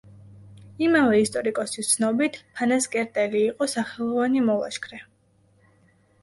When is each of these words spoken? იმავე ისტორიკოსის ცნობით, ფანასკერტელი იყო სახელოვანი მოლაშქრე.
იმავე 0.85 1.17
ისტორიკოსის 1.23 1.91
ცნობით, 1.95 2.39
ფანასკერტელი 2.61 3.43
იყო 3.51 3.69
სახელოვანი 3.75 4.43
მოლაშქრე. 4.49 5.03